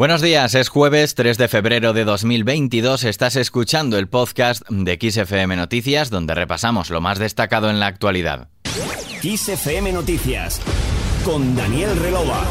Buenos 0.00 0.22
días, 0.22 0.54
es 0.54 0.70
jueves 0.70 1.14
3 1.14 1.36
de 1.36 1.46
febrero 1.46 1.92
de 1.92 2.06
2022. 2.06 3.04
Estás 3.04 3.36
escuchando 3.36 3.98
el 3.98 4.08
podcast 4.08 4.66
de 4.70 4.98
XFM 4.98 5.56
Noticias, 5.56 6.08
donde 6.08 6.34
repasamos 6.34 6.88
lo 6.88 7.02
más 7.02 7.18
destacado 7.18 7.68
en 7.68 7.80
la 7.80 7.88
actualidad. 7.88 8.48
XFM 9.20 9.92
Noticias, 9.92 10.58
con 11.22 11.54
Daniel 11.54 11.94
Relova. 11.98 12.46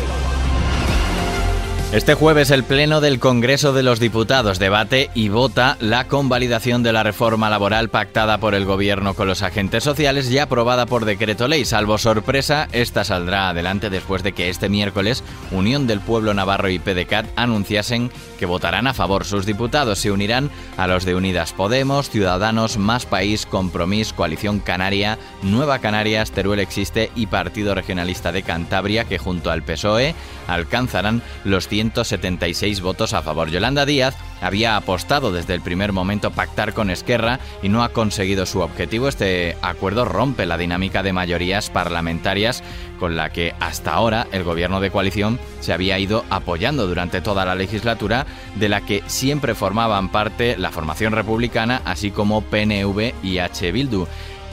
Este 1.91 2.13
jueves 2.13 2.51
el 2.51 2.63
Pleno 2.63 3.01
del 3.01 3.17
Congreso 3.17 3.73
de 3.73 3.81
los 3.81 3.99
Diputados 3.99 4.59
debate 4.59 5.09
y 5.15 5.29
vota 5.29 5.75
la 5.79 6.07
convalidación 6.07 6.83
de 6.83 6.93
la 6.93 7.01
reforma 7.01 7.49
laboral 7.49 7.89
pactada 7.89 8.37
por 8.37 8.53
el 8.53 8.65
Gobierno 8.65 9.15
con 9.15 9.27
los 9.27 9.41
agentes 9.41 9.85
sociales 9.85 10.29
y 10.29 10.37
aprobada 10.37 10.85
por 10.85 11.05
decreto 11.05 11.47
ley. 11.47 11.65
Salvo 11.65 11.97
sorpresa, 11.97 12.67
esta 12.73 13.03
saldrá 13.03 13.49
adelante 13.49 13.89
después 13.89 14.21
de 14.21 14.33
que 14.33 14.49
este 14.49 14.69
miércoles 14.69 15.23
Unión 15.49 15.87
del 15.87 15.99
Pueblo 15.99 16.31
Navarro 16.35 16.69
y 16.69 16.77
PDCAT 16.77 17.25
anunciasen 17.35 18.11
que 18.37 18.45
votarán 18.45 18.85
a 18.85 18.93
favor. 18.93 19.25
Sus 19.25 19.47
diputados 19.47 19.97
se 19.97 20.11
unirán 20.11 20.51
a 20.77 20.85
los 20.85 21.05
de 21.05 21.15
Unidas 21.15 21.53
Podemos, 21.53 22.11
Ciudadanos, 22.11 22.77
Más 22.77 23.07
País, 23.07 23.47
Compromís, 23.47 24.13
Coalición 24.13 24.59
Canaria, 24.59 25.17
Nueva 25.41 25.79
Canarias, 25.79 26.29
Teruel 26.29 26.59
Existe 26.59 27.09
y 27.15 27.25
Partido 27.25 27.73
Regionalista 27.73 28.31
de 28.31 28.43
Cantabria, 28.43 29.05
que 29.05 29.17
junto 29.17 29.49
al 29.49 29.63
PSOE 29.63 30.13
alcanzarán 30.47 31.23
los 31.43 31.67
176 31.79 32.81
votos 32.81 33.13
a 33.13 33.21
favor. 33.21 33.49
Yolanda 33.49 33.85
Díaz 33.85 34.17
había 34.41 34.75
apostado 34.75 35.31
desde 35.31 35.53
el 35.53 35.61
primer 35.61 35.93
momento 35.93 36.31
pactar 36.31 36.73
con 36.73 36.89
Esquerra 36.89 37.39
y 37.63 37.69
no 37.69 37.83
ha 37.83 37.89
conseguido 37.89 38.45
su 38.45 38.59
objetivo. 38.59 39.07
Este 39.07 39.55
acuerdo 39.61 40.03
rompe 40.03 40.45
la 40.45 40.57
dinámica 40.57 41.03
de 41.03 41.13
mayorías 41.13 41.69
parlamentarias 41.69 42.63
con 42.99 43.15
la 43.15 43.29
que 43.29 43.53
hasta 43.61 43.93
ahora 43.93 44.27
el 44.33 44.43
gobierno 44.43 44.81
de 44.81 44.91
coalición 44.91 45.39
se 45.61 45.71
había 45.71 45.97
ido 45.99 46.25
apoyando 46.29 46.85
durante 46.85 47.21
toda 47.21 47.45
la 47.45 47.55
legislatura, 47.55 48.25
de 48.55 48.67
la 48.67 48.81
que 48.81 49.01
siempre 49.07 49.55
formaban 49.55 50.09
parte 50.09 50.57
la 50.57 50.71
formación 50.71 51.13
republicana, 51.13 51.81
así 51.85 52.11
como 52.11 52.41
PNV 52.41 53.13
y 53.23 53.37
H. 53.37 53.71
Bildu 53.71 54.05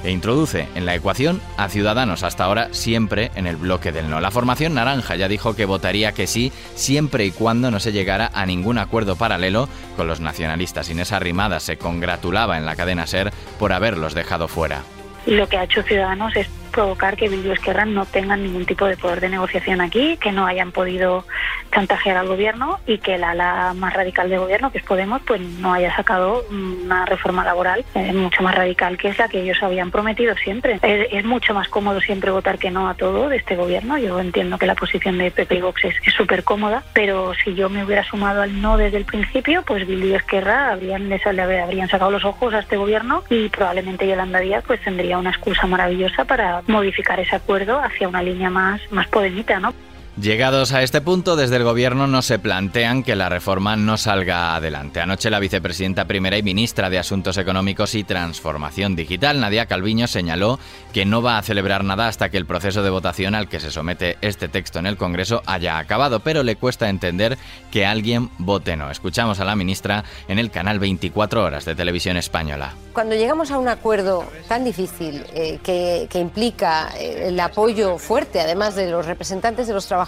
e 0.04 0.10
introduce 0.10 0.68
en 0.74 0.86
la 0.86 0.94
ecuación 0.94 1.40
a 1.56 1.68
Ciudadanos 1.68 2.22
hasta 2.22 2.44
ahora 2.44 2.68
siempre 2.72 3.30
en 3.34 3.46
el 3.46 3.56
bloque 3.56 3.92
del 3.92 4.10
no. 4.10 4.20
La 4.20 4.30
formación 4.30 4.74
naranja 4.74 5.16
ya 5.16 5.28
dijo 5.28 5.54
que 5.54 5.64
votaría 5.64 6.12
que 6.12 6.26
sí 6.26 6.52
siempre 6.74 7.24
y 7.24 7.30
cuando 7.30 7.70
no 7.70 7.80
se 7.80 7.92
llegara 7.92 8.30
a 8.34 8.46
ningún 8.46 8.78
acuerdo 8.78 9.16
paralelo 9.16 9.68
con 9.96 10.06
los 10.06 10.20
nacionalistas. 10.20 10.90
Inés 10.90 11.12
Arrimada 11.12 11.60
se 11.60 11.76
congratulaba 11.76 12.58
en 12.58 12.66
la 12.66 12.76
cadena 12.76 13.06
SER 13.06 13.32
por 13.58 13.72
haberlos 13.72 14.14
dejado 14.14 14.48
fuera. 14.48 14.82
Lo 15.26 15.48
que 15.48 15.56
ha 15.56 15.64
hecho 15.64 15.82
Ciudadanos 15.82 16.36
es 16.36 16.48
provocar 16.76 17.16
que 17.16 17.30
Bildu 17.30 17.52
Esquerra 17.52 17.86
no 17.86 18.04
tengan 18.04 18.42
ningún 18.42 18.66
tipo 18.66 18.84
de 18.84 18.98
poder 18.98 19.22
de 19.22 19.30
negociación 19.30 19.80
aquí, 19.80 20.18
que 20.18 20.30
no 20.30 20.46
hayan 20.46 20.72
podido 20.72 21.24
chantajear 21.72 22.18
al 22.18 22.28
gobierno 22.28 22.80
y 22.86 22.98
que 22.98 23.16
la 23.16 23.30
ala 23.30 23.72
más 23.74 23.94
radical 23.94 24.28
del 24.28 24.40
gobierno, 24.40 24.70
que 24.70 24.78
es 24.78 24.84
Podemos, 24.84 25.20
pues 25.26 25.40
no 25.40 25.72
haya 25.72 25.94
sacado 25.96 26.44
una 26.50 27.06
reforma 27.06 27.44
laboral 27.44 27.84
eh, 27.94 28.12
mucho 28.12 28.42
más 28.42 28.54
radical 28.54 28.96
que 28.96 29.08
es 29.08 29.18
la 29.18 29.28
que 29.28 29.42
ellos 29.42 29.58
habían 29.62 29.90
prometido 29.90 30.34
siempre. 30.36 30.78
Es, 30.82 31.24
mucho 31.24 31.54
más 31.54 31.68
cómodo 31.68 32.00
siempre 32.00 32.30
votar 32.30 32.58
que 32.58 32.70
no 32.70 32.88
a 32.88 32.94
todo 32.94 33.28
de 33.28 33.38
este 33.38 33.56
gobierno. 33.56 33.98
Yo 33.98 34.20
entiendo 34.20 34.58
que 34.58 34.66
la 34.66 34.74
posición 34.74 35.18
de 35.18 35.30
PP 35.30 35.56
y 35.56 35.60
Vox 35.60 35.84
es 35.84 35.94
súper 36.14 36.44
cómoda, 36.44 36.84
pero 36.92 37.32
si 37.42 37.54
yo 37.54 37.68
me 37.68 37.84
hubiera 37.84 38.04
sumado 38.04 38.42
al 38.42 38.60
no 38.60 38.76
desde 38.76 38.98
el 38.98 39.06
principio, 39.06 39.62
pues 39.62 39.86
Bildu 39.86 40.08
y 40.08 40.14
Esquerra 40.14 40.72
habrían, 40.72 41.08
le 41.08 41.60
habrían 41.62 41.88
sacado 41.88 42.10
los 42.10 42.24
ojos 42.24 42.54
a 42.54 42.60
este 42.60 42.76
gobierno 42.76 43.24
y 43.28 43.48
probablemente 43.48 44.06
Yolanda 44.06 44.40
Díaz 44.40 44.62
pues 44.66 44.80
tendría 44.82 45.18
una 45.18 45.30
excusa 45.30 45.66
maravillosa 45.66 46.24
para 46.24 46.62
modificar 46.66 47.20
ese 47.20 47.36
acuerdo 47.36 47.80
hacia 47.80 48.08
una 48.08 48.22
línea 48.22 48.50
más, 48.50 48.80
más 48.90 49.08
podeñita, 49.08 49.60
¿no? 49.60 49.74
Llegados 50.20 50.72
a 50.72 50.82
este 50.82 51.02
punto, 51.02 51.36
desde 51.36 51.56
el 51.56 51.64
Gobierno 51.64 52.06
no 52.06 52.22
se 52.22 52.38
plantean 52.38 53.02
que 53.02 53.14
la 53.14 53.28
reforma 53.28 53.76
no 53.76 53.98
salga 53.98 54.56
adelante. 54.56 55.02
Anoche 55.02 55.28
la 55.28 55.40
vicepresidenta 55.40 56.06
primera 56.06 56.38
y 56.38 56.42
ministra 56.42 56.88
de 56.88 56.98
Asuntos 56.98 57.36
Económicos 57.36 57.94
y 57.94 58.02
Transformación 58.02 58.96
Digital, 58.96 59.38
Nadia 59.38 59.66
Calviño, 59.66 60.06
señaló 60.06 60.58
que 60.94 61.04
no 61.04 61.20
va 61.20 61.36
a 61.36 61.42
celebrar 61.42 61.84
nada 61.84 62.08
hasta 62.08 62.30
que 62.30 62.38
el 62.38 62.46
proceso 62.46 62.82
de 62.82 62.88
votación 62.88 63.34
al 63.34 63.50
que 63.50 63.60
se 63.60 63.70
somete 63.70 64.16
este 64.22 64.48
texto 64.48 64.78
en 64.78 64.86
el 64.86 64.96
Congreso 64.96 65.42
haya 65.44 65.76
acabado, 65.76 66.20
pero 66.20 66.42
le 66.42 66.56
cuesta 66.56 66.88
entender 66.88 67.36
que 67.70 67.84
alguien 67.84 68.30
vote 68.38 68.74
no. 68.74 68.90
Escuchamos 68.90 69.38
a 69.40 69.44
la 69.44 69.54
ministra 69.54 70.02
en 70.28 70.38
el 70.38 70.50
canal 70.50 70.78
24 70.78 71.44
Horas 71.44 71.66
de 71.66 71.74
Televisión 71.74 72.16
Española. 72.16 72.72
Cuando 72.94 73.14
llegamos 73.14 73.50
a 73.50 73.58
un 73.58 73.68
acuerdo 73.68 74.24
tan 74.48 74.64
difícil 74.64 75.26
eh, 75.34 75.58
que, 75.62 76.08
implica 76.18 76.88
eh, 76.98 77.28
el 77.28 77.38
apoyo 77.38 77.98
fuerte, 77.98 78.40
además 78.40 78.74
de 78.74 78.90
los 78.90 79.04
representantes 79.04 79.66
de 79.66 79.74
los 79.74 79.84
trabajadores, 79.84 80.05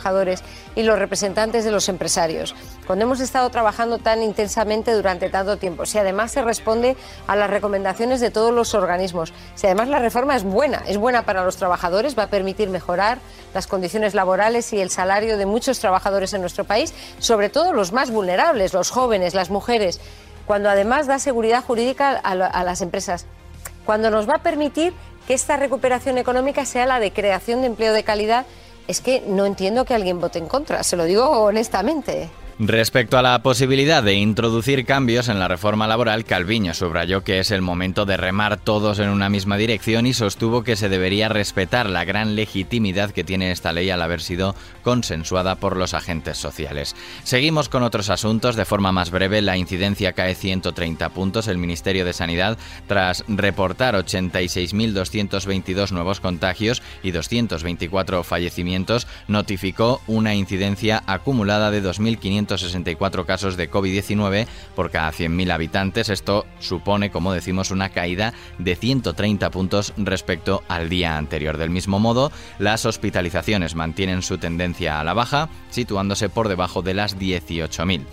y 0.74 0.82
los 0.82 0.98
representantes 0.98 1.64
de 1.64 1.70
los 1.70 1.88
empresarios. 1.88 2.54
Cuando 2.86 3.04
hemos 3.04 3.20
estado 3.20 3.50
trabajando 3.50 3.98
tan 3.98 4.22
intensamente 4.22 4.92
durante 4.92 5.28
tanto 5.28 5.56
tiempo, 5.56 5.86
si 5.86 5.98
además 5.98 6.32
se 6.32 6.42
responde 6.42 6.96
a 7.26 7.36
las 7.36 7.50
recomendaciones 7.50 8.20
de 8.20 8.30
todos 8.30 8.52
los 8.52 8.74
organismos, 8.74 9.32
si 9.54 9.66
además 9.66 9.88
la 9.88 9.98
reforma 9.98 10.36
es 10.36 10.44
buena, 10.44 10.82
es 10.86 10.96
buena 10.96 11.22
para 11.22 11.44
los 11.44 11.56
trabajadores, 11.56 12.18
va 12.18 12.24
a 12.24 12.28
permitir 12.28 12.70
mejorar 12.70 13.18
las 13.54 13.66
condiciones 13.66 14.14
laborales 14.14 14.72
y 14.72 14.80
el 14.80 14.90
salario 14.90 15.36
de 15.36 15.46
muchos 15.46 15.78
trabajadores 15.78 16.32
en 16.32 16.40
nuestro 16.40 16.64
país, 16.64 16.94
sobre 17.18 17.48
todo 17.48 17.72
los 17.72 17.92
más 17.92 18.10
vulnerables, 18.10 18.72
los 18.72 18.90
jóvenes, 18.90 19.34
las 19.34 19.50
mujeres, 19.50 20.00
cuando 20.46 20.70
además 20.70 21.06
da 21.06 21.18
seguridad 21.18 21.62
jurídica 21.62 22.20
a, 22.22 22.32
a 22.32 22.64
las 22.64 22.80
empresas, 22.80 23.26
cuando 23.84 24.10
nos 24.10 24.28
va 24.28 24.36
a 24.36 24.42
permitir 24.42 24.94
que 25.26 25.34
esta 25.34 25.58
recuperación 25.58 26.16
económica 26.16 26.64
sea 26.64 26.86
la 26.86 27.00
de 27.00 27.12
creación 27.12 27.60
de 27.60 27.66
empleo 27.66 27.92
de 27.92 28.02
calidad 28.02 28.46
es 28.88 29.00
que 29.00 29.22
no 29.26 29.46
entiendo 29.46 29.84
que 29.84 29.94
alguien 29.94 30.20
vote 30.20 30.38
en 30.38 30.46
contra, 30.48 30.82
se 30.82 30.96
lo 30.96 31.04
digo 31.04 31.28
honestamente. 31.28 32.28
Respecto 32.60 33.16
a 33.16 33.22
la 33.22 33.40
posibilidad 33.40 34.02
de 34.02 34.14
introducir 34.14 34.84
cambios 34.84 35.28
en 35.28 35.38
la 35.38 35.46
reforma 35.46 35.86
laboral, 35.86 36.24
Calviño 36.24 36.74
subrayó 36.74 37.22
que 37.22 37.38
es 37.38 37.52
el 37.52 37.62
momento 37.62 38.04
de 38.04 38.16
remar 38.16 38.56
todos 38.56 38.98
en 38.98 39.10
una 39.10 39.28
misma 39.28 39.56
dirección 39.56 40.06
y 40.06 40.12
sostuvo 40.12 40.64
que 40.64 40.74
se 40.74 40.88
debería 40.88 41.28
respetar 41.28 41.88
la 41.88 42.04
gran 42.04 42.34
legitimidad 42.34 43.12
que 43.12 43.22
tiene 43.22 43.52
esta 43.52 43.72
ley 43.72 43.90
al 43.90 44.02
haber 44.02 44.20
sido 44.20 44.56
consensuada 44.82 45.54
por 45.54 45.76
los 45.76 45.94
agentes 45.94 46.36
sociales. 46.36 46.96
Seguimos 47.22 47.68
con 47.68 47.84
otros 47.84 48.10
asuntos. 48.10 48.56
De 48.56 48.64
forma 48.64 48.90
más 48.90 49.12
breve, 49.12 49.40
la 49.40 49.56
incidencia 49.56 50.12
cae 50.12 50.34
130 50.34 51.10
puntos. 51.10 51.46
El 51.46 51.58
Ministerio 51.58 52.04
de 52.04 52.12
Sanidad, 52.12 52.58
tras 52.88 53.22
reportar 53.28 53.94
86.222 53.94 55.92
nuevos 55.92 56.18
contagios 56.18 56.82
y 57.04 57.12
224 57.12 58.24
fallecimientos, 58.24 59.06
notificó 59.28 60.00
una 60.08 60.34
incidencia 60.34 61.04
acumulada 61.06 61.70
de 61.70 61.84
2.500 61.84 62.47
164 62.48 63.26
casos 63.26 63.56
de 63.56 63.70
COVID-19 63.70 64.46
por 64.74 64.90
cada 64.90 65.12
100.000 65.12 65.52
habitantes. 65.52 66.08
Esto 66.08 66.46
supone, 66.58 67.10
como 67.10 67.32
decimos, 67.32 67.70
una 67.70 67.90
caída 67.90 68.32
de 68.58 68.74
130 68.74 69.50
puntos 69.50 69.92
respecto 69.98 70.62
al 70.68 70.88
día 70.88 71.18
anterior. 71.18 71.58
Del 71.58 71.70
mismo 71.70 71.98
modo, 71.98 72.32
las 72.58 72.86
hospitalizaciones 72.86 73.74
mantienen 73.74 74.22
su 74.22 74.38
tendencia 74.38 74.98
a 74.98 75.04
la 75.04 75.14
baja, 75.14 75.50
situándose 75.70 76.28
por 76.30 76.48
debajo 76.48 76.80
de 76.80 76.94
las 76.94 77.18
18.000. 77.18 78.06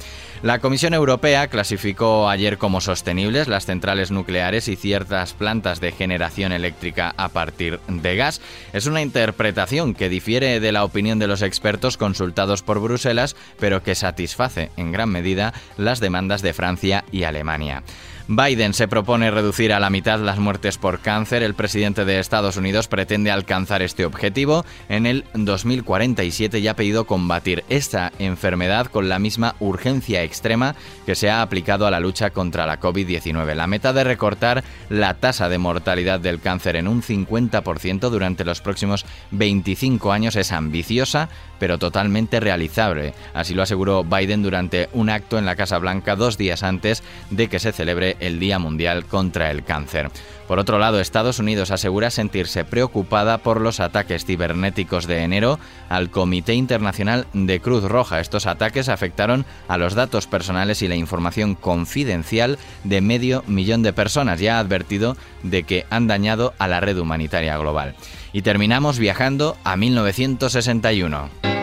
La 0.46 0.60
Comisión 0.60 0.94
Europea 0.94 1.48
clasificó 1.48 2.30
ayer 2.30 2.60
como 2.60 2.80
sostenibles 2.80 3.48
las 3.48 3.66
centrales 3.66 4.12
nucleares 4.12 4.68
y 4.68 4.76
ciertas 4.76 5.34
plantas 5.34 5.82
de 5.82 5.92
generación 5.92 6.52
eléctrica 6.52 7.16
a 7.18 7.30
partir 7.30 7.80
de 7.88 8.16
gas. 8.16 8.42
Es 8.72 8.86
una 8.86 9.02
interpretación 9.02 9.96
que 9.96 10.08
difiere 10.08 10.60
de 10.60 10.72
la 10.72 10.84
opinión 10.84 11.18
de 11.18 11.26
los 11.26 11.42
expertos 11.42 11.98
consultados 11.98 12.62
por 12.62 12.80
Bruselas, 12.80 13.36
pero 13.60 13.82
que 13.82 13.96
satisface 13.96 14.70
en 14.78 14.92
gran 14.92 15.10
medida 15.10 15.52
las 15.78 16.00
demandas 16.00 16.44
de 16.44 16.54
Francia 16.54 17.06
y 17.12 17.24
Alemania. 17.24 17.82
Biden 18.28 18.74
se 18.74 18.88
propone 18.88 19.30
reducir 19.30 19.72
a 19.72 19.80
la 19.80 19.92
mitad 19.92 20.20
las 20.20 20.40
muertes 20.40 20.80
por 20.80 21.00
cáncer. 21.00 21.44
El 21.44 21.54
presidente 21.54 22.06
de 22.06 22.20
Estados 22.20 22.58
Unidos 22.58 22.88
pretende 22.88 23.30
alcanzar 23.30 23.84
este 23.84 24.04
objetivo 24.04 24.66
en 24.90 25.06
el 25.06 25.26
2047 25.36 26.58
y 26.58 26.68
ha 26.68 26.76
pedido 26.76 27.06
combatir 27.06 27.64
esta 27.70 28.12
enfermedad 28.18 28.88
con 28.88 29.10
la 29.10 29.20
misma 29.20 29.56
urgencia 29.60 30.24
extrema 30.24 30.76
que 31.06 31.14
se 31.14 31.30
ha 31.30 31.44
aplicado 31.44 31.86
a 31.86 31.92
la 31.92 32.00
lucha 32.00 32.32
contra 32.32 32.66
la 32.66 32.80
COVID-19. 32.80 33.54
La 33.54 33.68
meta 33.68 33.94
de 33.94 34.04
recortar 34.04 34.64
la 34.90 35.14
tasa 35.14 35.48
de 35.48 35.60
mortalidad 35.60 36.20
del 36.20 36.42
cáncer 36.42 36.78
en 36.78 36.88
un 36.88 37.04
50% 37.04 38.10
durante 38.10 38.44
los 38.44 38.60
próximos 38.60 39.06
25 39.30 40.12
años 40.12 40.36
es 40.36 40.52
ambiciosa, 40.52 41.30
pero 41.60 41.78
totalmente 41.78 42.40
realizable. 42.40 43.14
Así 43.34 43.54
lo 43.54 43.64
aseguró 43.64 44.04
Biden 44.04 44.44
durante 44.44 44.90
un 44.94 45.10
acto 45.10 45.38
en 45.38 45.46
la 45.46 45.56
Casa 45.56 45.78
Blanca 45.78 46.16
dos 46.16 46.38
días 46.38 46.64
antes 46.64 47.04
de 47.30 47.48
que 47.48 47.60
se 47.60 47.72
celebre 47.72 48.18
el 48.20 48.40
Día 48.40 48.60
Mundial 48.60 49.06
contra 49.06 49.52
el 49.52 49.64
Cáncer. 49.64 50.12
Por 50.48 50.60
otro 50.60 50.78
lado, 50.78 51.00
Estados 51.00 51.40
Unidos 51.40 51.72
asegura 51.72 52.12
sentirse 52.12 52.66
preocupada 52.66 53.40
por 53.40 53.60
los 53.60 53.80
ataques 53.80 54.26
cibernéticos 54.26 55.08
de 55.08 55.24
enero 55.24 55.60
al 55.90 56.12
Comité 56.12 56.54
Internacional 56.54 57.26
de 57.34 57.60
Cruz 57.60 57.84
Roja. 57.84 58.20
Estos 58.20 58.46
ataques 58.46 58.88
afectaron 58.88 59.46
a 59.68 59.78
los 59.78 59.96
datos 59.96 60.28
personales 60.28 60.84
y 60.84 60.88
la 60.88 60.96
información 60.96 61.56
confidencial 61.56 62.60
de 62.84 63.02
medio 63.02 63.44
millón 63.48 63.82
de 63.82 63.94
personas. 63.94 64.40
Ya 64.40 64.58
ha 64.58 64.60
advertido 64.60 65.18
de 65.42 65.64
que 65.64 65.86
han 65.90 66.08
dañado 66.08 66.54
a 66.60 66.68
la 66.68 66.80
red 66.80 66.98
humanitaria 66.98 67.58
global. 67.58 67.96
Y 68.32 68.44
terminamos 68.44 69.00
viajando 69.00 69.58
a 69.64 69.76
1961. 69.76 71.55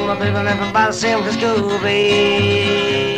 My 0.00 0.18
baby 0.18 0.36
living 0.36 0.72
by 0.72 0.86
the 0.86 0.92
San 0.92 1.22
Francisco. 1.22 3.13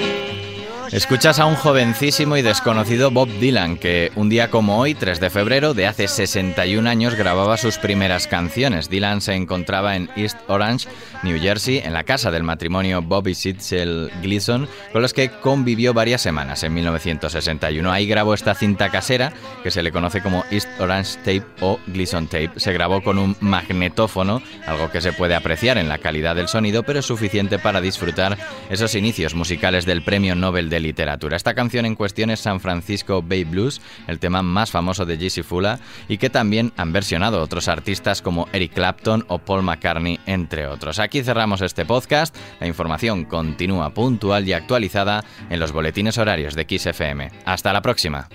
Escuchas 0.93 1.41
a 1.41 1.47
un 1.47 1.57
jovencísimo 1.57 2.37
y 2.37 2.43
desconocido 2.43 3.11
Bob 3.11 3.29
Dylan 3.41 3.77
que 3.77 4.13
un 4.15 4.29
día 4.29 4.51
como 4.51 4.79
hoy, 4.79 4.95
3 4.95 5.19
de 5.19 5.31
febrero 5.31 5.75
de 5.75 5.87
hace 5.87 6.07
61 6.07 6.89
años, 6.89 7.15
grababa 7.15 7.57
sus 7.57 7.79
primeras 7.79 8.27
canciones. 8.29 8.89
Dylan 8.89 9.21
se 9.21 9.35
encontraba 9.35 9.97
en 9.97 10.09
East 10.17 10.39
Orange, 10.47 10.89
New 11.23 11.41
Jersey, 11.41 11.79
en 11.79 11.93
la 11.93 12.05
casa 12.05 12.31
del 12.31 12.45
matrimonio 12.45 13.03
Bobby 13.03 13.35
Sitzel 13.35 14.11
Gleason, 14.23 14.69
con 14.93 15.03
los 15.03 15.13
que 15.13 15.31
convivió 15.31 15.93
varias 15.93 16.23
semanas 16.23 16.63
en 16.63 16.75
1961. 16.75 17.91
Ahí 17.91 18.07
grabó 18.07 18.35
esta 18.35 18.55
cinta 18.55 18.89
casera 18.91 19.33
que 19.63 19.71
se 19.71 19.83
le 19.83 19.93
conoce 19.93 20.23
como 20.23 20.45
East 20.51 20.69
Orange 20.79 21.17
Tape 21.19 21.45
o 21.61 21.81
Gleason 21.89 22.27
Tape. 22.29 22.53
Se 22.57 22.73
grabó 22.73 23.03
con 23.03 23.19
un 23.19 23.37
magnetófono, 23.41 24.41
algo 24.67 24.91
que 24.91 25.01
se 25.01 25.13
puede 25.13 25.35
apreciar 25.35 25.79
en 25.79 25.89
la 25.89 25.99
calidad 25.99 26.37
del 26.37 26.49
sonido, 26.49 26.85
pero 26.85 27.01
es 27.01 27.07
suficiente 27.07 27.59
para 27.59 27.81
disfrutar 27.81 28.39
esos 28.71 28.95
inicios 28.95 29.35
musicales 29.35 29.85
del 29.85 30.03
Premio 30.03 30.35
Nobel 30.37 30.71
de 30.71 30.76
literatura. 30.81 31.37
Esta 31.37 31.55
canción 31.55 31.87
en 31.87 31.95
cuestión 31.95 32.31
es 32.31 32.41
San 32.41 32.61
Francisco 32.61 33.23
Bay 33.23 33.45
Blues, 33.45 33.81
el 34.07 34.19
tema 34.19 34.43
más 34.43 34.71
famoso 34.71 35.05
de 35.05 35.17
Jesse 35.17 35.45
Fula 35.45 35.79
y 36.09 36.19
que 36.19 36.31
también 36.31 36.73
han 36.77 36.93
versionado 36.93 37.43
otros 37.43 37.69
artistas 37.69 38.23
como 38.23 38.49
Eric 38.53 38.75
Clapton 38.75 39.25
o 39.29 39.39
Paul 39.39 39.63
McCartney, 39.63 40.21
entre 40.27 40.67
otros. 40.67 40.99
Aquí 40.99 41.23
cerramos 41.23 41.61
este 41.61 41.85
podcast. 41.85 42.37
La 42.61 42.67
información 42.67 43.25
continúa 43.25 43.91
puntual 43.91 44.47
y 44.49 44.53
actualizada 44.53 45.25
en 45.51 45.61
los 45.61 45.73
boletines 45.73 46.19
horarios 46.19 46.55
de 46.55 46.67
Kiss 46.67 46.87
FM. 46.87 47.31
Hasta 47.45 47.73
la 47.73 47.83
próxima. 47.83 48.29